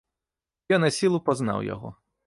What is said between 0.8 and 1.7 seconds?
насілу пазнаў